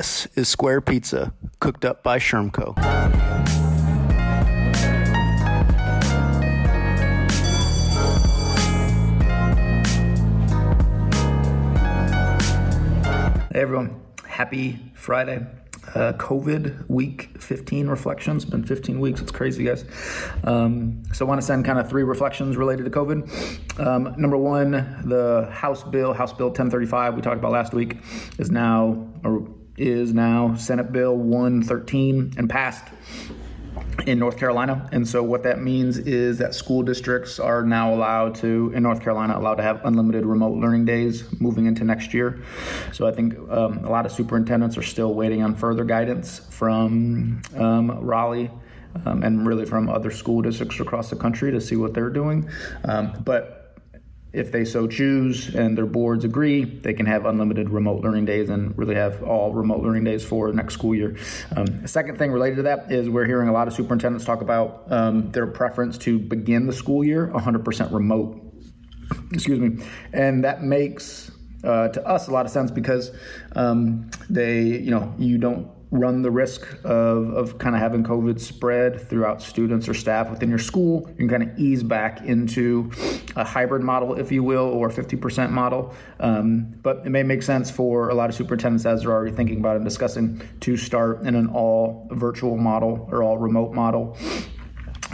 This 0.00 0.26
is 0.34 0.48
Square 0.48 0.80
Pizza, 0.80 1.34
cooked 1.58 1.84
up 1.84 2.02
by 2.02 2.18
Schermco. 2.18 2.74
Hey 13.52 13.60
everyone, 13.60 14.00
happy 14.26 14.80
Friday. 14.94 15.46
Uh, 15.94 16.14
COVID 16.14 16.88
week 16.88 17.28
15 17.38 17.88
reflections. 17.88 18.46
Been 18.46 18.64
15 18.64 19.00
weeks. 19.00 19.20
It's 19.20 19.30
crazy, 19.30 19.64
guys. 19.64 19.84
Um, 20.44 21.02
so 21.12 21.26
I 21.26 21.28
want 21.28 21.42
to 21.42 21.46
send 21.46 21.66
kind 21.66 21.78
of 21.78 21.90
three 21.90 22.04
reflections 22.04 22.56
related 22.56 22.84
to 22.84 22.90
COVID. 22.90 23.80
Um, 23.86 24.14
number 24.16 24.38
one, 24.38 24.70
the 25.04 25.46
House 25.52 25.82
bill, 25.82 26.14
House 26.14 26.32
Bill 26.32 26.46
1035, 26.46 27.16
we 27.16 27.20
talked 27.20 27.36
about 27.36 27.52
last 27.52 27.74
week, 27.74 27.98
is 28.38 28.50
now 28.50 29.06
or 29.24 29.46
is 29.76 30.12
now 30.12 30.54
Senate 30.54 30.92
Bill 30.92 31.16
113 31.16 32.34
and 32.36 32.48
passed 32.48 32.84
in 34.06 34.18
North 34.18 34.38
Carolina. 34.38 34.88
And 34.92 35.06
so 35.06 35.22
what 35.22 35.42
that 35.42 35.60
means 35.60 35.98
is 35.98 36.38
that 36.38 36.54
school 36.54 36.82
districts 36.82 37.38
are 37.38 37.62
now 37.62 37.94
allowed 37.94 38.34
to, 38.36 38.72
in 38.74 38.82
North 38.82 39.02
Carolina, 39.02 39.38
allowed 39.38 39.56
to 39.56 39.62
have 39.62 39.84
unlimited 39.84 40.24
remote 40.24 40.56
learning 40.56 40.84
days 40.84 41.24
moving 41.40 41.66
into 41.66 41.84
next 41.84 42.14
year. 42.14 42.42
So 42.92 43.06
I 43.06 43.12
think 43.12 43.34
um, 43.50 43.84
a 43.84 43.90
lot 43.90 44.06
of 44.06 44.12
superintendents 44.12 44.76
are 44.76 44.82
still 44.82 45.14
waiting 45.14 45.42
on 45.42 45.54
further 45.54 45.84
guidance 45.84 46.40
from 46.50 47.42
um, 47.56 47.90
Raleigh. 48.00 48.50
Um, 49.06 49.22
and 49.22 49.46
really 49.46 49.66
from 49.66 49.88
other 49.88 50.10
school 50.10 50.42
districts 50.42 50.80
across 50.80 51.10
the 51.10 51.16
country 51.16 51.52
to 51.52 51.60
see 51.60 51.76
what 51.76 51.94
they're 51.94 52.10
doing. 52.10 52.50
Um, 52.82 53.22
but 53.24 53.59
if 54.32 54.52
they 54.52 54.64
so 54.64 54.86
choose 54.86 55.54
and 55.54 55.76
their 55.76 55.86
boards 55.86 56.24
agree, 56.24 56.64
they 56.64 56.92
can 56.92 57.06
have 57.06 57.26
unlimited 57.26 57.70
remote 57.70 58.02
learning 58.02 58.24
days 58.24 58.48
and 58.48 58.76
really 58.78 58.94
have 58.94 59.22
all 59.22 59.52
remote 59.52 59.82
learning 59.82 60.04
days 60.04 60.24
for 60.24 60.52
next 60.52 60.74
school 60.74 60.94
year. 60.94 61.16
Um, 61.56 61.86
second 61.86 62.18
thing 62.18 62.30
related 62.30 62.56
to 62.56 62.62
that 62.62 62.92
is 62.92 63.08
we're 63.08 63.26
hearing 63.26 63.48
a 63.48 63.52
lot 63.52 63.66
of 63.66 63.74
superintendents 63.74 64.24
talk 64.24 64.40
about 64.40 64.84
um, 64.90 65.30
their 65.32 65.46
preference 65.46 65.98
to 65.98 66.18
begin 66.18 66.66
the 66.66 66.72
school 66.72 67.02
year 67.02 67.28
100% 67.28 67.92
remote. 67.92 68.40
Excuse 69.32 69.58
me. 69.58 69.84
And 70.12 70.44
that 70.44 70.62
makes 70.62 71.32
uh, 71.64 71.88
to 71.88 72.06
us 72.06 72.28
a 72.28 72.30
lot 72.30 72.46
of 72.46 72.52
sense 72.52 72.70
because 72.70 73.10
um, 73.56 74.10
they, 74.28 74.62
you 74.62 74.90
know, 74.90 75.12
you 75.18 75.38
don't 75.38 75.68
run 75.90 76.22
the 76.22 76.30
risk 76.30 76.62
of, 76.84 77.32
of 77.34 77.58
kind 77.58 77.74
of 77.74 77.80
having 77.80 78.04
COVID 78.04 78.40
spread 78.40 79.08
throughout 79.08 79.42
students 79.42 79.88
or 79.88 79.94
staff 79.94 80.30
within 80.30 80.48
your 80.48 80.58
school. 80.58 81.08
You 81.10 81.14
can 81.14 81.28
kind 81.28 81.42
of 81.42 81.58
ease 81.58 81.82
back 81.82 82.22
into 82.22 82.90
a 83.34 83.44
hybrid 83.44 83.82
model, 83.82 84.14
if 84.14 84.30
you 84.30 84.44
will, 84.44 84.66
or 84.66 84.88
50% 84.88 85.50
model. 85.50 85.94
Um, 86.20 86.74
but 86.82 87.04
it 87.04 87.10
may 87.10 87.22
make 87.22 87.42
sense 87.42 87.70
for 87.70 88.08
a 88.10 88.14
lot 88.14 88.30
of 88.30 88.36
superintendents, 88.36 88.86
as 88.86 89.02
they're 89.02 89.12
already 89.12 89.34
thinking 89.34 89.58
about 89.58 89.76
and 89.76 89.84
discussing, 89.84 90.40
to 90.60 90.76
start 90.76 91.22
in 91.22 91.34
an 91.34 91.48
all 91.48 92.08
virtual 92.12 92.56
model 92.56 93.08
or 93.10 93.22
all 93.22 93.38
remote 93.38 93.72
model 93.72 94.16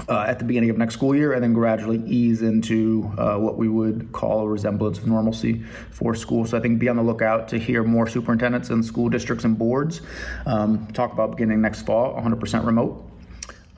uh, 0.09 0.25
at 0.27 0.39
the 0.39 0.45
beginning 0.45 0.71
of 0.71 0.79
next 0.79 0.95
school 0.95 1.15
year 1.15 1.33
and 1.33 1.43
then 1.43 1.53
gradually 1.53 2.03
ease 2.07 2.43
into 2.43 3.11
uh, 3.19 3.37
what 3.37 3.57
we 3.57 3.69
would 3.69 4.13
call 4.13 4.41
a 4.41 4.49
resemblance 4.49 4.99
of 4.99 5.07
normalcy 5.07 5.63
for 5.91 6.15
schools. 6.15 6.51
So 6.51 6.59
I 6.59 6.61
think 6.61 6.79
be 6.79 6.89
on 6.89 6.97
the 6.97 7.03
lookout 7.03 7.49
to 7.49 7.59
hear 7.59 7.83
more 7.83 8.07
superintendents 8.07 8.71
and 8.71 8.85
school 8.85 9.09
districts 9.09 9.45
and 9.45 9.59
boards 9.59 10.01
um, 10.47 10.87
talk 10.93 11.13
about 11.13 11.33
beginning 11.33 11.61
next 11.61 11.83
fall 11.83 12.15
100% 12.15 12.65
remote. 12.65 13.11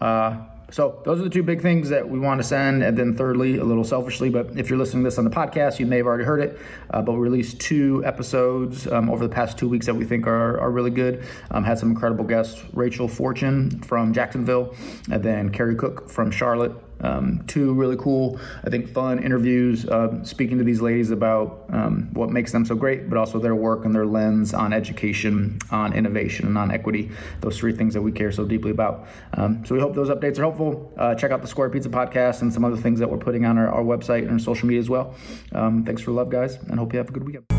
Uh, 0.00 0.38
so 0.70 1.00
those 1.05 1.20
are 1.20 1.24
the 1.24 1.30
two 1.30 1.42
big 1.42 1.62
things 1.62 1.88
that 1.88 2.08
we 2.08 2.19
want 2.19 2.41
to 2.41 2.47
send. 2.47 2.83
And 2.83 2.97
then 2.97 3.16
thirdly, 3.16 3.56
a 3.56 3.64
little 3.64 3.84
selfishly, 3.84 4.28
but 4.28 4.58
if 4.58 4.69
you're 4.69 4.78
listening 4.78 5.02
to 5.05 5.06
this 5.08 5.19
on 5.19 5.24
the 5.24 5.30
podcast, 5.30 5.78
you 5.78 5.86
may 5.86 5.97
have 5.98 6.06
already 6.06 6.24
heard 6.24 6.41
it, 6.41 6.58
uh, 6.91 7.00
but 7.00 7.12
we 7.12 7.19
released 7.19 7.61
two 7.61 8.02
episodes 8.05 8.86
um, 8.86 9.08
over 9.08 9.27
the 9.27 9.34
past 9.34 9.58
two 9.58 9.69
weeks 9.69 9.86
that 9.86 9.94
we 9.94 10.05
think 10.05 10.27
are, 10.27 10.61
are 10.61 10.70
really 10.70 10.91
good. 10.91 11.24
Um, 11.50 11.64
had 11.64 11.78
some 11.78 11.91
incredible 11.91 12.24
guests, 12.24 12.62
Rachel 12.74 13.08
Fortune 13.08 13.80
from 13.80 14.12
Jacksonville, 14.12 14.74
and 15.11 15.22
then 15.22 15.50
Carrie 15.50 15.77
Cook 15.77 16.11
from 16.11 16.30
Charlotte. 16.30 16.72
Um, 17.00 17.44
two 17.46 17.74
really 17.74 17.96
cool, 17.96 18.41
I 18.64 18.70
think, 18.70 18.89
fun 18.89 19.23
interviews 19.23 19.86
uh, 19.86 20.23
speaking 20.24 20.58
to 20.58 20.64
these 20.64 20.80
ladies 20.80 21.11
about 21.11 21.64
um, 21.70 22.08
what 22.12 22.30
makes 22.30 22.52
them 22.52 22.64
so 22.64 22.74
great, 22.74 23.08
but 23.08 23.18
also 23.18 23.39
their 23.39 23.55
work 23.55 23.84
and 23.84 23.95
their 23.95 24.06
lens 24.06 24.55
on 24.55 24.73
education, 24.73 25.58
on 25.70 25.92
innovation, 25.92 26.46
and 26.46 26.58
on 26.58 26.70
equity. 26.70 27.11
Those 27.40 27.58
three 27.58 27.73
things 27.73 27.95
that 27.95 28.02
we 28.02 28.12
care 28.12 28.33
so 28.33 28.45
deeply 28.45 28.70
about. 28.70 29.06
Um, 29.34 29.64
so 29.64 29.74
we 29.74 29.80
hope 29.80 29.95
those 29.95 30.08
updates 30.08 30.39
are 30.39 30.42
helpful. 30.42 30.92
Uh, 30.96 31.14
check 31.14 31.30
out 31.30 31.42
the 31.42 31.48
Square 31.48 31.70
Pizza 31.70 31.89
podcast 31.89 32.42
and 32.42 32.52
some 32.52 32.64
other 32.64 32.77
things 32.77 32.98
that 32.98 33.11
we're 33.11 33.18
putting 33.18 33.44
on 33.44 33.58
our, 33.58 33.68
our 33.68 33.83
website 33.83 34.23
and 34.23 34.33
our 34.33 34.39
social 34.39 34.67
media 34.67 34.80
as 34.80 34.89
well. 34.89 35.14
Um, 35.52 35.84
thanks 35.84 36.02
for 36.02 36.11
love, 36.11 36.30
guys, 36.30 36.56
and 36.56 36.78
hope 36.78 36.92
you 36.92 36.98
have 36.98 37.08
a 37.08 37.12
good 37.12 37.24
weekend. 37.24 37.58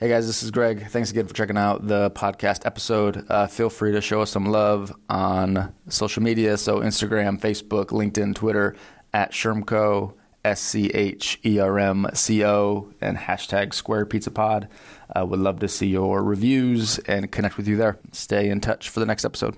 Hey 0.00 0.08
guys, 0.08 0.26
this 0.26 0.42
is 0.42 0.50
Greg. 0.50 0.86
Thanks 0.88 1.10
again 1.10 1.26
for 1.26 1.34
checking 1.34 1.58
out 1.58 1.86
the 1.86 2.10
podcast 2.12 2.64
episode. 2.64 3.26
Uh, 3.28 3.46
feel 3.46 3.68
free 3.68 3.92
to 3.92 4.00
show 4.00 4.22
us 4.22 4.30
some 4.30 4.46
love 4.46 4.96
on 5.10 5.74
social 5.90 6.22
media. 6.22 6.56
So, 6.56 6.80
Instagram, 6.80 7.38
Facebook, 7.38 7.88
LinkedIn, 7.88 8.34
Twitter 8.34 8.76
at 9.12 9.32
Schermco, 9.32 10.14
S 10.42 10.58
C 10.58 10.86
H 10.86 11.38
E 11.44 11.58
R 11.58 11.78
M 11.78 12.06
C 12.14 12.42
O, 12.46 12.90
and 13.02 13.18
hashtag 13.18 13.74
Square 13.74 14.06
Pizza 14.06 14.30
Pod. 14.30 14.68
Uh, 15.14 15.26
would 15.26 15.38
love 15.40 15.60
to 15.60 15.68
see 15.68 15.88
your 15.88 16.24
reviews 16.24 16.98
and 17.00 17.30
connect 17.30 17.58
with 17.58 17.68
you 17.68 17.76
there. 17.76 17.98
Stay 18.10 18.48
in 18.48 18.62
touch 18.62 18.88
for 18.88 19.00
the 19.00 19.06
next 19.06 19.26
episode. 19.26 19.54